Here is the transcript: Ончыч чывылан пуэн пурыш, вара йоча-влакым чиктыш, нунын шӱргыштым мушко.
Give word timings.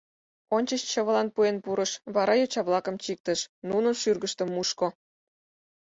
Ончыч 0.55 0.81
чывылан 0.91 1.27
пуэн 1.35 1.57
пурыш, 1.63 1.91
вара 2.15 2.33
йоча-влакым 2.37 2.95
чиктыш, 3.03 3.39
нунын 3.69 3.95
шӱргыштым 4.01 4.47
мушко. 4.55 4.87